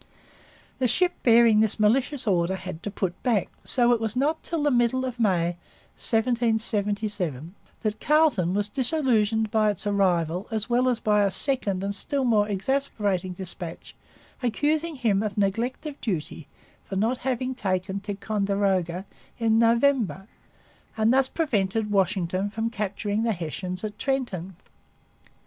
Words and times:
The 0.79 0.87
ship 0.87 1.13
bearing 1.21 1.59
this 1.59 1.79
malicious 1.79 2.25
order 2.25 2.55
had 2.55 2.81
to 2.81 2.89
put 2.89 3.21
back; 3.21 3.49
so 3.63 3.91
it 3.93 4.01
was 4.01 4.15
not 4.15 4.41
till 4.41 4.63
the 4.63 4.71
middle 4.71 5.05
of 5.05 5.19
May 5.19 5.57
1777 5.95 7.53
that 7.83 7.99
Carleton 7.99 8.55
was 8.55 8.67
disillusioned 8.67 9.51
by 9.51 9.69
its 9.69 9.85
arrival 9.85 10.47
as 10.49 10.67
well 10.67 10.89
as 10.89 10.99
by 10.99 11.21
a 11.21 11.29
second 11.29 11.83
and 11.83 11.93
still 11.93 12.23
more 12.23 12.49
exasperating 12.49 13.33
dispatch 13.33 13.93
accusing 14.41 14.95
him 14.95 15.21
of 15.21 15.37
neglect 15.37 15.85
of 15.85 16.01
duty 16.01 16.47
for 16.83 16.95
not 16.95 17.19
having 17.19 17.53
taken 17.53 17.99
Ticonderoga 17.99 19.05
in 19.37 19.59
November 19.59 20.27
and 20.97 21.13
thus 21.13 21.27
prevented 21.27 21.91
Washington 21.91 22.49
from 22.49 22.71
capturing 22.71 23.21
the 23.21 23.33
Hessians 23.33 23.83
at 23.83 23.99
Trenton. 23.99 24.55